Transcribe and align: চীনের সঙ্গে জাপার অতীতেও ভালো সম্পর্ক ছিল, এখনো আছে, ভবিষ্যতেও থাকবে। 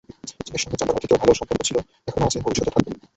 চীনের 0.39 0.61
সঙ্গে 0.63 0.79
জাপার 0.79 0.97
অতীতেও 0.97 1.21
ভালো 1.21 1.33
সম্পর্ক 1.39 1.61
ছিল, 1.67 1.77
এখনো 2.07 2.23
আছে, 2.27 2.37
ভবিষ্যতেও 2.43 2.73
থাকবে। 2.75 2.91